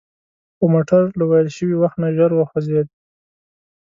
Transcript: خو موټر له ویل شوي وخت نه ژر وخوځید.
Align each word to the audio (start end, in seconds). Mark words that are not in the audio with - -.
خو 0.55 0.65
موټر 0.73 1.01
له 1.19 1.23
ویل 1.29 1.47
شوي 1.57 1.75
وخت 1.77 1.97
نه 2.03 2.09
ژر 2.17 2.31
وخوځید. 2.35 2.87